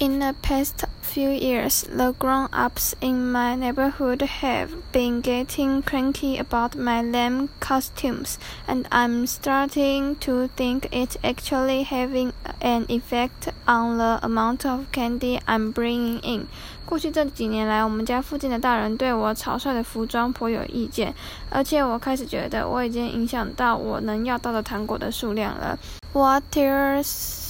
[0.00, 6.76] In the past few years, the grown-ups in my neighborhood have been getting cranky about
[6.76, 8.38] my lame costumes,
[8.68, 15.40] and I'm starting to think it's actually having an effect on the amount of candy
[15.46, 16.48] I'm bringing in.
[16.84, 21.14] 过去这几年来，我们家附近的大人对我草率的服装颇有意见，
[21.48, 25.78] 而且我开始觉得我已经影响到我能要到的糖果的数量了。
[26.12, 27.06] What is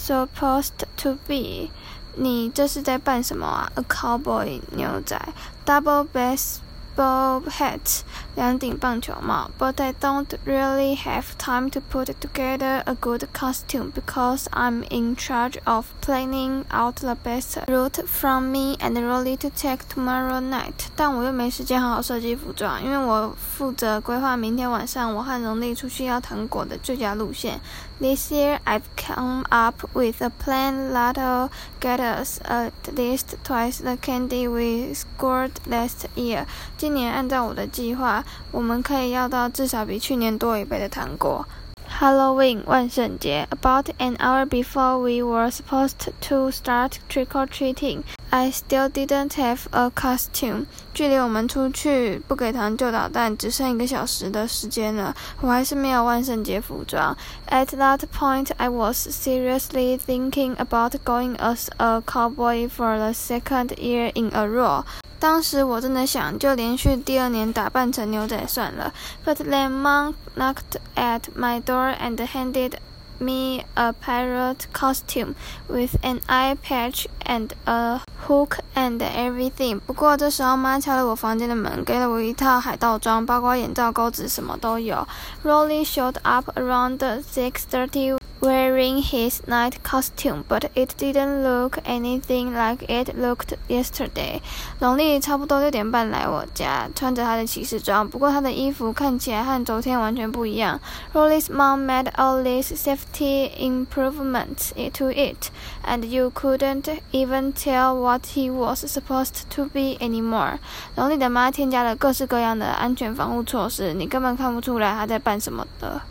[0.08, 1.70] supposed to be?
[2.15, 5.17] 你这是在扮什么啊？A cowboy 牛仔
[5.65, 6.57] ，double bass
[6.95, 8.01] bob hat,
[8.35, 9.49] 两顶棒球帽.
[9.57, 15.15] But I don't really have time to put together a good costume because I'm in
[15.15, 20.87] charge of planning out the best route from me and Rowley to take tomorrow night.
[20.95, 27.59] 但我又没时间好好设计服装，因为我负责规划明天晚上我和荣丽出去要糖果的最佳路线。
[27.99, 34.47] This year I've come up with a plan that'll get us at least twice the candy
[34.47, 36.47] we scored last year.
[36.81, 41.45] 今年按照我的计划，我们可以要到至少比去年多一倍的糖果。
[41.87, 49.30] Halloween 万圣节，About an hour before we were supposed to start trick or treating, I still didn't
[49.30, 50.66] have a costume.
[50.92, 57.16] 距离我们出去不给糖就捣蛋只剩一个小时的时间了，我还是没有万圣节服装。
[57.48, 64.10] At that point, I was seriously thinking about going as a cowboy for the second year
[64.14, 64.84] in a row.
[65.18, 68.92] 当时我真的想，就连续第二年打扮成牛仔算了。
[69.24, 72.72] But then Mom knocked at my door and handed
[73.21, 75.35] me a pirate costume
[75.69, 79.79] with an eye patch and a hook and everything。
[79.85, 85.07] 不过这时候妈敲了我房间的门，给了我一套海盗装，包括眼罩、钩子，什么都有。
[85.43, 86.97] Rowley showed up around
[87.33, 93.91] six thirty wearing his knight costume, but it didn't look anything like it looked yesterday.
[93.91, 94.41] yesterday。
[94.79, 100.79] 农历差不多六点半来我家，穿着他的骑士装，不过他的衣服看起来和昨天完全不一样。
[101.13, 105.49] Rowley's mom made all these safety improvements to it,
[105.85, 110.11] and you couldn't even tell what he was supposed to be anymore.
[110.11, 110.57] anymore。
[110.95, 116.01] 农历的妈添加了各式各样的安全防护措施，你根本看不出来他在办什么的。